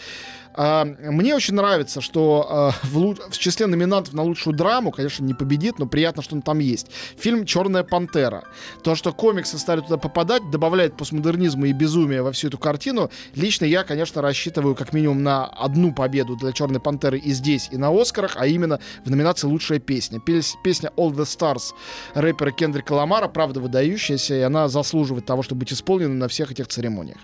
А, 0.53 0.85
мне 0.85 1.35
очень 1.35 1.53
нравится, 1.53 2.01
что 2.01 2.73
в, 2.83 3.15
в 3.29 3.37
числе 3.37 3.67
номинантов 3.67 4.13
на 4.13 4.23
лучшую 4.23 4.55
драму, 4.55 4.91
конечно, 4.91 5.23
не 5.23 5.33
победит, 5.33 5.79
но 5.79 5.85
приятно, 5.85 6.23
что 6.23 6.35
он 6.35 6.41
там 6.41 6.59
есть. 6.59 6.87
Фильм 7.17 7.45
«Черная 7.45 7.83
пантера». 7.83 8.43
То, 8.83 8.95
что 8.95 9.13
комиксы 9.13 9.57
стали 9.57 9.81
туда 9.81 9.97
попадать, 9.97 10.49
добавляет 10.51 10.97
постмодернизма 10.97 11.67
и 11.67 11.73
безумия 11.73 12.21
во 12.23 12.31
всю 12.31 12.47
эту 12.47 12.57
картину. 12.57 13.09
Лично 13.35 13.65
я, 13.65 13.83
конечно, 13.83 14.21
рассчитываю 14.21 14.75
как 14.75 14.93
минимум 14.93 15.23
на 15.23 15.45
одну 15.45 15.93
победу 15.93 16.35
для 16.35 16.51
«Черной 16.51 16.79
пантеры» 16.79 17.19
и 17.19 17.31
здесь, 17.31 17.69
и 17.71 17.77
на 17.77 17.89
«Оскарах», 17.89 18.35
а 18.37 18.47
именно 18.47 18.79
в 19.05 19.09
номинации 19.09 19.47
«Лучшая 19.47 19.79
песня». 19.79 20.19
Песня 20.19 20.91
«All 20.97 21.11
the 21.11 21.23
Stars» 21.23 21.73
рэпера 22.13 22.51
Кендрика 22.51 22.93
Ламара, 22.93 23.27
правда 23.27 23.59
выдающаяся, 23.59 24.35
и 24.35 24.41
она 24.41 24.67
заслуживает 24.67 25.25
того, 25.25 25.43
чтобы 25.43 25.59
быть 25.59 25.73
исполнена 25.73 26.13
на 26.13 26.27
всех 26.27 26.51
этих 26.51 26.67
церемониях. 26.67 27.17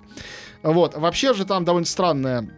Вот. 0.62 0.95
Вообще 0.95 1.33
же 1.33 1.45
там 1.45 1.65
довольно 1.65 1.86
странная 1.86 2.50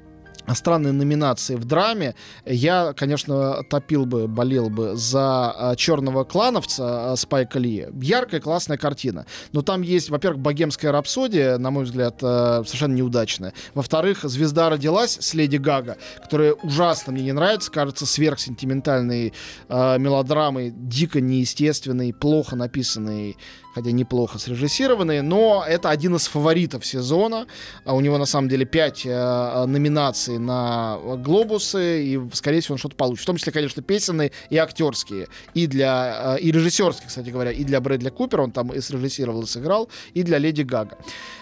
странные 0.54 0.94
номинации 0.94 1.56
в 1.56 1.66
драме. 1.66 2.16
Я, 2.46 2.94
конечно, 2.94 3.64
топил 3.70 4.06
бы, 4.06 4.28
болел 4.28 4.70
бы 4.70 4.96
за 4.96 5.56
э, 5.58 5.75
черного 5.75 6.24
клановца 6.24 7.14
э, 7.14 7.16
Спайка 7.18 7.60
Ли. 7.60 7.88
Яркая, 8.02 8.40
классная 8.40 8.78
картина. 8.78 9.25
Но 9.52 9.62
там 9.62 9.82
есть, 9.82 10.10
во-первых, 10.10 10.42
богемская 10.42 10.92
рапсодия, 10.92 11.58
на 11.58 11.72
мой 11.72 11.86
взгляд, 11.86 12.20
э, 12.22 12.64
совершенно 12.66 12.94
неудачная. 12.96 13.54
Во-вторых, 13.74 14.20
звезда 14.24 14.70
родилась 14.70 15.18
с 15.20 15.34
Леди 15.34 15.58
Гага, 15.58 15.98
которая 16.22 16.54
ужасно 16.54 17.14
мне 17.14 17.24
не 17.24 17.32
нравится, 17.32 17.72
кажется, 17.72 18.06
сверхсентиментальной 18.06 19.34
э, 19.70 19.98
мелодрамой, 19.98 20.72
дико 20.75 21.22
неестественной, 21.22 22.14
плохо 22.14 22.56
написанной 22.56 23.38
хотя 23.75 23.91
неплохо 23.91 24.39
срежиссированные, 24.39 25.22
но 25.22 25.65
это 25.67 25.89
один 25.89 26.15
из 26.15 26.27
фаворитов 26.27 26.86
сезона. 26.86 27.46
А 27.84 27.94
у 27.94 28.00
него 28.00 28.17
на 28.17 28.25
самом 28.25 28.48
деле 28.48 28.65
5 28.65 29.01
э, 29.05 29.65
номинаций 29.65 30.39
на 30.39 30.98
глобусы, 31.17 32.05
и, 32.05 32.20
скорее 32.32 32.62
всего, 32.62 32.75
он 32.75 32.79
что-то 32.79 32.96
получит. 32.96 33.24
В 33.24 33.27
том 33.27 33.36
числе, 33.36 33.51
конечно, 33.51 33.84
песенные 33.84 34.32
и 34.50 34.55
актерские. 34.55 35.27
И 35.53 35.67
для 35.67 36.38
э, 36.38 36.39
и 36.39 36.51
режиссерские, 36.51 37.10
кстати 37.10 37.29
говоря, 37.29 37.51
и 37.51 37.65
для 37.65 37.82
Брэдли 37.82 38.10
Купера, 38.10 38.44
он 38.44 38.51
там 38.51 38.72
и 38.72 38.79
срежиссировал, 38.79 39.44
и 39.44 39.46
сыграл, 39.46 39.89
и 40.13 40.24
для 40.24 40.38
Леди 40.38 40.62
Гага. 40.62 40.98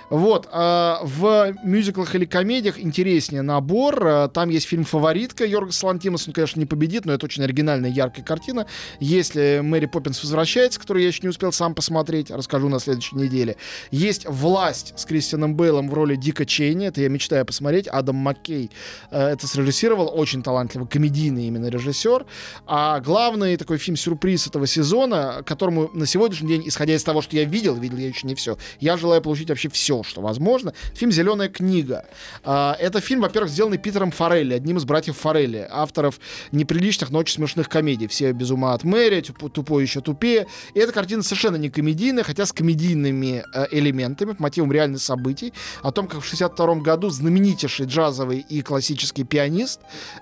Вот. 0.09 0.47
Э, 0.51 0.97
в 1.01 1.53
мюзиклах 1.63 2.15
или 2.15 2.25
комедиях 2.25 2.79
интереснее 2.79 3.41
набор. 3.41 4.05
Э, 4.05 4.29
там 4.33 4.49
есть 4.49 4.67
фильм 4.67 4.83
«Фаворитка» 4.83 5.45
Йорга 5.45 5.71
Лантимос. 5.81 6.27
Он, 6.27 6.33
конечно, 6.33 6.59
не 6.59 6.65
победит, 6.65 7.05
но 7.05 7.13
это 7.13 7.25
очень 7.25 7.43
оригинальная, 7.43 7.89
яркая 7.89 8.25
картина. 8.25 8.67
Если 8.99 9.61
Мэри 9.63 9.85
Поппинс 9.85 10.21
возвращается, 10.23 10.79
которую 10.79 11.03
я 11.03 11.07
еще 11.07 11.19
не 11.23 11.29
успел 11.29 11.51
сам 11.51 11.75
посмотреть, 11.75 12.31
расскажу 12.31 12.69
на 12.69 12.79
следующей 12.79 13.15
неделе. 13.15 13.57
Есть 13.91 14.25
«Власть» 14.27 14.93
с 14.95 15.05
Кристианом 15.05 15.55
Бейлом 15.55 15.89
в 15.89 15.93
роли 15.93 16.15
Дика 16.15 16.45
Чейни. 16.45 16.87
Это 16.87 17.01
я 17.01 17.09
мечтаю 17.09 17.45
посмотреть. 17.45 17.87
Адам 17.87 18.17
Маккей 18.17 18.71
э, 19.11 19.19
это 19.19 19.47
срежиссировал. 19.47 20.11
Очень 20.13 20.43
талантливый, 20.43 20.87
комедийный 20.87 21.47
именно 21.47 21.67
режиссер. 21.67 22.25
А 22.65 22.99
главный 22.99 23.57
такой 23.57 23.77
фильм-сюрприз 23.77 24.47
этого 24.47 24.67
сезона, 24.67 25.43
которому 25.45 25.89
на 25.93 26.05
сегодняшний 26.05 26.47
день, 26.47 26.63
исходя 26.67 26.95
из 26.95 27.03
того, 27.03 27.21
что 27.21 27.35
я 27.35 27.45
видел, 27.45 27.75
видел 27.75 27.97
я 27.97 28.07
еще 28.07 28.27
не 28.27 28.35
все, 28.35 28.57
я 28.79 28.97
желаю 28.97 29.21
получить 29.21 29.49
вообще 29.49 29.69
все, 29.69 29.92
что 30.01 30.21
возможно. 30.21 30.73
Фильм 30.95 31.11
«Зеленая 31.11 31.49
книга». 31.49 32.05
А, 32.43 32.75
это 32.79 32.99
фильм, 33.01 33.21
во-первых, 33.21 33.51
сделанный 33.51 33.77
Питером 33.77 34.11
Форелли, 34.11 34.55
одним 34.55 34.77
из 34.77 34.85
братьев 34.85 35.17
Форелли, 35.17 35.67
авторов 35.69 36.19
неприличных, 36.51 37.11
но 37.11 37.19
очень 37.19 37.35
смешных 37.35 37.69
комедий. 37.69 38.07
«Все 38.07 38.31
без 38.31 38.49
ума 38.49 38.73
от 38.73 38.83
Мэри», 38.83 39.21
«Тупой 39.21 39.83
еще 39.83 40.01
тупее». 40.01 40.47
И 40.73 40.79
эта 40.79 40.91
картина 40.91 41.21
совершенно 41.21 41.57
не 41.57 41.69
комедийная, 41.69 42.23
хотя 42.23 42.45
с 42.45 42.53
комедийными 42.53 43.43
э, 43.53 43.67
элементами, 43.71 44.31
по 44.31 44.41
мотивам 44.43 44.71
реальных 44.71 45.01
событий, 45.01 45.53
о 45.81 45.91
том, 45.91 46.07
как 46.07 46.21
в 46.21 46.25
62 46.25 46.75
году 46.75 47.09
знаменитейший 47.09 47.85
джазовый 47.85 48.39
и 48.39 48.61
классический 48.61 49.23
пианист 49.23 49.81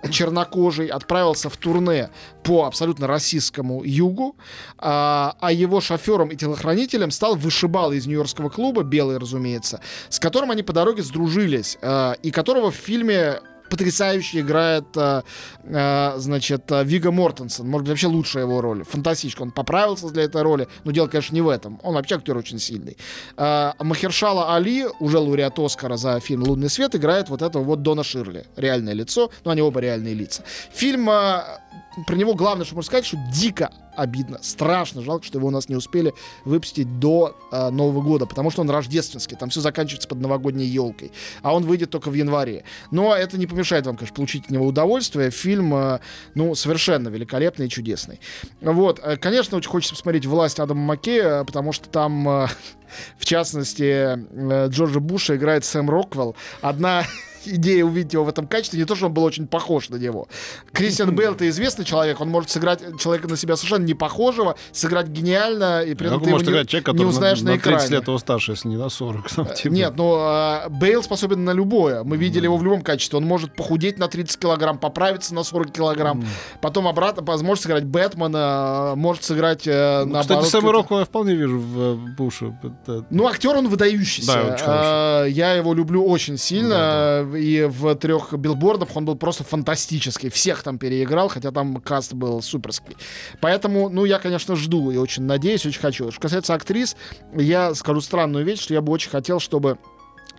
чернокожий 0.10 0.88
отправился 0.88 1.50
в 1.50 1.58
турне 1.58 2.10
по 2.44 2.66
абсолютно 2.66 3.08
российскому 3.08 3.84
югу, 3.84 4.36
а, 4.78 5.36
а 5.40 5.52
его 5.52 5.82
шофером 5.82 6.30
и 6.30 6.36
телохранителем 6.36 7.12
стал 7.12 7.36
вышибал 7.36 7.92
из 7.92 8.08
нью-йоркского 8.08 8.50
клуба, 8.50 8.84
белый, 8.84 9.18
разумеется, 9.18 9.61
Уиллиса, 9.62 9.80
с 10.10 10.20
которым 10.20 10.52
они 10.52 10.64
по 10.64 10.74
дороге 10.74 11.04
сдружились, 11.04 11.78
э, 11.82 12.14
и 12.24 12.32
которого 12.32 12.72
в 12.72 12.76
фильме 12.76 13.40
потрясающе 13.70 14.42
играет, 14.42 14.86
э, 14.98 15.22
э, 15.64 16.14
значит, 16.18 16.64
Вига 16.84 17.12
Мортенсен. 17.12 17.66
Может 17.66 17.84
быть, 17.84 17.90
вообще 17.92 18.08
лучшая 18.08 18.44
его 18.44 18.60
роль. 18.60 18.84
Фантастически. 18.84 19.42
Он 19.42 19.52
поправился 19.52 20.10
для 20.10 20.24
этой 20.24 20.42
роли, 20.42 20.68
но 20.84 20.92
дело, 20.92 21.08
конечно, 21.08 21.34
не 21.34 21.42
в 21.42 21.48
этом. 21.48 21.80
Он 21.84 21.94
вообще 21.94 22.16
актер 22.16 22.36
очень 22.36 22.60
сильный. 22.60 22.98
Махершала 23.38 24.56
Али, 24.56 24.88
уже 25.00 25.20
лауреат 25.20 25.58
Оскара 25.58 25.96
за 25.96 26.20
фильм 26.20 26.44
«Лунный 26.44 26.70
свет», 26.70 26.96
играет 26.96 27.30
вот 27.30 27.42
этого 27.42 27.64
вот 27.64 27.82
Дона 27.82 28.04
Ширли. 28.04 28.46
Реальное 28.58 28.94
лицо, 28.94 29.32
но 29.46 29.52
они 29.52 29.62
оба 29.62 29.80
реальные 29.80 30.16
лица. 30.16 30.44
Фильм 30.74 31.06
про 31.06 32.16
него 32.16 32.34
главное, 32.36 32.66
что 32.66 32.76
можно 32.76 32.88
сказать, 32.88 33.06
что 33.06 33.18
дико 33.32 33.72
обидно, 33.96 34.40
страшно 34.42 35.02
жалко, 35.02 35.26
что 35.26 35.38
его 35.38 35.48
у 35.48 35.52
нас 35.52 35.70
не 35.70 35.76
успели 35.76 36.14
выпустить 36.46 37.00
до 37.00 37.38
э, 37.52 37.70
Нового 37.70 38.02
года, 38.02 38.26
потому 38.26 38.52
что 38.52 38.62
он 38.62 38.70
рождественский, 38.70 39.38
там 39.38 39.50
все 39.50 39.62
заканчивается 39.62 40.08
под 40.08 40.20
новогодней 40.20 40.66
елкой, 40.66 41.12
а 41.42 41.56
он 41.56 41.64
выйдет 41.64 41.90
только 41.90 42.10
в 42.10 42.14
январе. 42.14 42.64
Но 42.92 43.16
это 43.16 43.38
не 43.38 43.48
помешает 43.48 43.86
вам, 43.86 43.98
конечно, 43.98 44.16
получить 44.16 44.46
от 44.46 44.52
него 44.52 44.66
удовольствие. 44.66 45.32
Фильм, 45.32 45.74
э, 45.74 46.00
ну, 46.36 46.56
совершенно 46.56 47.10
великолепный 47.10 47.68
и 47.68 47.70
чудесный. 47.70 48.20
Вот, 48.62 49.00
э, 49.04 49.18
конечно, 49.18 49.58
очень 49.58 49.70
хочется 49.70 49.96
посмотреть 49.96 50.26
«Власть» 50.26 50.60
Адама 50.60 50.82
Маккея, 50.82 51.44
потому 51.44 51.74
что 51.74 51.90
там... 51.90 52.28
Э, 52.28 52.48
в 53.18 53.26
частности, 53.26 53.84
э, 53.84 54.68
Джорджа 54.70 55.00
Буша 55.00 55.36
играет 55.36 55.66
Сэм 55.66 55.90
Роквелл. 55.90 56.36
Одна 56.62 57.06
идея 57.46 57.86
увидеть 57.86 58.14
его 58.14 58.24
в 58.24 58.30
этом 58.30 58.48
качестве. 58.48 58.80
Не 58.80 58.86
то, 58.86 58.96
что 58.96 59.08
он 59.08 59.14
был 59.14 59.24
очень 59.24 59.48
похож 59.48 59.90
на 59.90 59.96
него. 59.96 60.28
Кристиан 60.72 61.16
Бейл— 61.16 61.34
это 61.34 61.48
известный 61.50 61.86
человек, 61.86 62.22
он 62.22 62.30
может 62.30 62.50
сыграть 62.50 62.82
человека 63.00 63.28
на 63.28 63.38
себя 63.38 63.56
совершенно 63.56 63.86
не 63.86 63.94
похожего, 63.94 64.56
сыграть 64.72 65.08
гениально, 65.08 65.84
и 65.84 65.94
при 65.96 66.08
этом 66.08 66.22
ты 66.22 66.30
его 66.30 66.40
не, 66.40 66.66
человек, 66.66 66.88
не 66.94 67.06
узнаешь 67.06 67.40
на, 67.42 67.46
на, 67.46 67.52
на 67.52 67.58
экране. 67.58 67.78
30 67.78 67.92
лет 67.92 68.08
его 68.08 68.18
старше, 68.18 68.52
если 68.52 68.68
не 68.68 68.78
на 68.78 68.90
40. 68.90 69.30
Там, 69.30 69.48
э, 69.48 69.56
типа. 69.56 69.74
Нет, 69.74 69.94
ну 69.96 70.16
а, 70.18 70.68
Бейл 70.70 71.04
способен 71.04 71.44
на 71.44 71.54
любое. 71.54 72.04
Мы 72.04 72.18
видели 72.18 72.46
его 72.46 72.58
в 72.58 72.64
любом 72.64 72.82
качестве. 72.82 73.18
Он 73.18 73.26
может 73.26 73.56
похудеть 73.56 73.98
на 73.98 74.08
30 74.08 74.40
килограмм, 74.40 74.78
поправиться 74.78 75.34
на 75.34 75.44
40 75.44 75.72
килограмм, 75.72 76.26
потом 76.62 76.88
обратно 76.88 77.24
может 77.42 77.64
сыграть 77.64 77.86
Бэтмена, 77.86 78.94
может 78.96 79.24
сыграть 79.24 79.68
э, 79.68 80.04
ну, 80.06 80.14
наоборот. 80.14 80.46
Кстати, 80.46 80.62
Сэма 80.62 80.72
Роквелла 80.72 81.00
я 81.02 81.06
вполне 81.06 81.36
вижу 81.36 81.60
в 81.60 81.80
э, 81.80 81.96
Буше. 82.18 82.58
Это... 82.64 83.06
Ну, 83.10 83.28
актер 83.28 83.56
он 83.56 83.68
выдающийся. 83.68 84.34
Да, 84.34 84.54
очень 84.54 84.66
а, 84.68 85.26
я 85.26 85.54
его 85.54 85.74
люблю 85.74 86.06
очень 86.06 86.38
сильно. 86.38 86.70
Да, 86.70 87.24
да. 87.24 87.31
И 87.36 87.64
в 87.64 87.96
трех 87.96 88.34
билбордах 88.34 88.96
он 88.96 89.06
был 89.06 89.16
просто 89.16 89.44
фантастический. 89.44 90.30
Всех 90.30 90.64
там 90.64 90.78
переиграл, 90.78 91.28
хотя 91.30 91.52
там 91.52 91.78
каст 91.78 92.14
был 92.14 92.42
суперский. 92.42 92.96
Поэтому, 93.40 93.90
ну, 93.90 94.06
я, 94.06 94.20
конечно, 94.20 94.56
жду 94.56 94.92
и 94.92 94.98
очень 94.98 95.24
надеюсь, 95.24 95.66
очень 95.66 95.82
хочу. 95.82 96.12
Что 96.12 96.22
касается 96.22 96.54
актрис, 96.54 96.96
я 97.36 97.74
скажу 97.76 98.02
странную 98.02 98.46
вещь, 98.46 98.62
что 98.62 98.74
я 98.74 98.82
бы 98.82 98.92
очень 98.92 99.10
хотел, 99.10 99.40
чтобы 99.40 99.78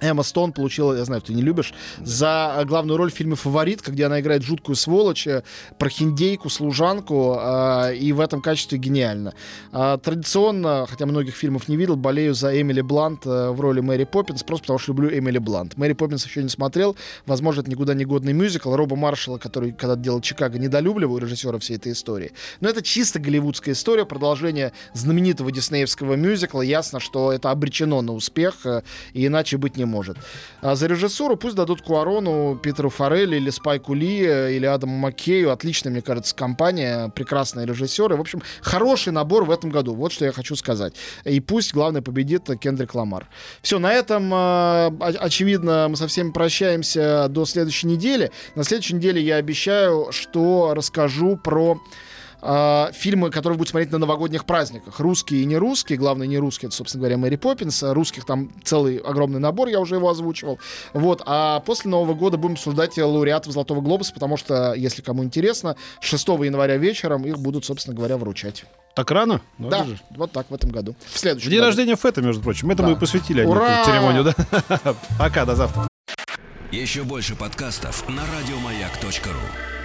Эмма 0.02 0.24
Стоун 0.24 0.52
получила, 0.52 0.94
я 0.94 1.04
знаю, 1.04 1.22
ты 1.22 1.32
не 1.32 1.42
любишь, 1.42 1.72
за 2.00 2.62
главную 2.66 2.96
роль 2.96 3.10
в 3.10 3.14
фильме 3.14 3.36
«Фаворитка», 3.36 3.92
где 3.92 4.06
она 4.06 4.20
играет 4.20 4.42
жуткую 4.42 4.76
сволочь, 4.76 5.26
э, 5.26 5.42
прохиндейку, 5.78 6.50
служанку, 6.50 7.38
э, 7.40 7.96
и 7.96 8.12
в 8.12 8.20
этом 8.20 8.42
качестве 8.42 8.78
гениально. 8.78 9.32
Э, 9.72 9.98
традиционно, 10.02 10.86
хотя 10.88 11.06
многих 11.06 11.34
фильмов 11.34 11.68
не 11.68 11.76
видел, 11.76 11.96
болею 11.96 12.34
за 12.34 12.60
Эмили 12.60 12.80
Блант 12.80 13.26
э, 13.26 13.50
в 13.50 13.60
роли 13.60 13.80
Мэри 13.80 14.04
Поппинс, 14.04 14.42
просто 14.42 14.64
потому 14.64 14.78
что 14.78 14.92
люблю 14.92 15.16
Эмили 15.16 15.38
Блант. 15.38 15.76
Мэри 15.76 15.92
Поппинс 15.92 16.26
еще 16.26 16.42
не 16.42 16.48
смотрел, 16.48 16.96
возможно, 17.26 17.60
это 17.60 17.70
никуда 17.70 17.94
не 17.94 18.04
годный 18.04 18.32
мюзикл. 18.32 18.74
Роба 18.74 18.96
Маршалла, 18.96 19.38
который 19.38 19.72
когда 19.72 19.96
делал 19.96 20.20
Чикаго, 20.20 20.58
недолюбливаю 20.58 21.20
режиссера 21.20 21.58
всей 21.58 21.76
этой 21.76 21.92
истории. 21.92 22.32
Но 22.60 22.68
это 22.68 22.82
чисто 22.82 23.20
голливудская 23.20 23.74
история, 23.74 24.04
продолжение 24.04 24.72
знаменитого 24.94 25.52
диснеевского 25.52 26.14
мюзикла. 26.14 26.62
Ясно, 26.62 26.98
что 26.98 27.32
это 27.32 27.50
обречено 27.50 28.02
на 28.02 28.12
успех, 28.12 28.66
э, 28.66 28.82
и 29.12 29.26
иначе 29.26 29.56
быть 29.58 29.76
не 29.76 29.84
может. 29.84 29.91
А 30.60 30.74
за 30.74 30.86
режиссуру 30.86 31.36
пусть 31.36 31.56
дадут 31.56 31.82
Куарону, 31.82 32.58
Питеру 32.62 32.88
Форелли 32.88 33.36
или 33.36 33.50
Спайку 33.50 33.94
Ли 33.94 34.24
э, 34.24 34.54
или 34.54 34.66
Адаму 34.66 34.96
Маккею. 34.96 35.50
Отличная, 35.50 35.92
мне 35.92 36.02
кажется, 36.02 36.34
компания, 36.34 37.08
прекрасные 37.14 37.66
режиссеры. 37.66 38.16
В 38.16 38.20
общем, 38.20 38.42
хороший 38.60 39.12
набор 39.12 39.44
в 39.44 39.50
этом 39.50 39.70
году. 39.70 39.94
Вот 39.94 40.12
что 40.12 40.24
я 40.24 40.32
хочу 40.32 40.56
сказать. 40.56 40.94
И 41.24 41.40
пусть, 41.40 41.74
главное, 41.74 42.02
победит 42.02 42.48
Кендрик 42.60 42.94
Ламар. 42.94 43.28
Все, 43.60 43.78
на 43.78 43.92
этом, 43.92 44.32
э, 44.32 44.90
очевидно, 45.18 45.86
мы 45.88 45.96
со 45.96 46.06
всеми 46.06 46.30
прощаемся 46.30 47.26
до 47.28 47.44
следующей 47.44 47.86
недели. 47.86 48.30
На 48.54 48.64
следующей 48.64 48.94
неделе 48.94 49.20
я 49.20 49.36
обещаю, 49.36 50.08
что 50.12 50.72
расскажу 50.74 51.36
про 51.36 51.80
э, 52.42 52.92
фильмы, 52.92 53.30
которые 53.30 53.56
будут 53.56 53.70
смотреть 53.70 53.92
на 53.92 53.98
новогодних 53.98 54.44
праздниках. 54.44 55.00
Русские 55.00 55.42
и 55.42 55.44
не 55.44 55.56
русские. 55.56 55.98
Главное, 55.98 56.26
не 56.26 56.38
русские, 56.38 56.68
это, 56.68 56.76
собственно 56.76 57.00
говоря, 57.00 57.16
Мэри 57.16 57.36
Поппинс. 57.36 57.82
А 57.82 57.94
русских 57.94 58.24
там 58.24 58.50
целый 58.64 58.98
огромный 58.98 59.40
набор, 59.40 59.68
я 59.68 59.80
уже 59.80 59.94
его 59.94 60.08
озвучивал. 60.10 60.58
Вот. 60.92 61.22
А 61.24 61.60
после 61.60 61.90
Нового 61.90 62.14
года 62.14 62.36
будем 62.36 62.54
обсуждать 62.54 62.98
лауреатов 62.98 63.52
Золотого 63.52 63.80
Глобуса, 63.80 64.12
потому 64.12 64.36
что, 64.36 64.74
если 64.74 65.02
кому 65.02 65.24
интересно, 65.24 65.76
6 66.00 66.28
января 66.28 66.76
вечером 66.76 67.24
их 67.24 67.38
будут, 67.38 67.64
собственно 67.64 67.96
говоря, 67.96 68.16
вручать. 68.16 68.64
Так 68.94 69.10
рано? 69.10 69.40
Ну, 69.58 69.70
да, 69.70 69.84
же. 69.84 69.98
вот 70.10 70.32
так 70.32 70.50
в 70.50 70.54
этом 70.54 70.70
году. 70.70 70.94
В 71.06 71.18
следующем 71.18 71.50
День 71.50 71.60
году. 71.60 71.68
рождения 71.68 71.96
Фета, 71.96 72.20
между 72.20 72.42
прочим. 72.42 72.70
Это 72.70 72.82
да. 72.82 72.90
мы 72.90 72.96
посвятили 72.96 73.42
Ура! 73.42 73.84
церемонию. 73.84 74.24
Да? 74.24 74.94
Пока, 75.18 75.46
до 75.46 75.56
завтра. 75.56 75.88
Еще 76.70 77.02
больше 77.02 77.34
подкастов 77.34 78.06
на 78.08 78.22
радиомаяк.ру 78.22 79.81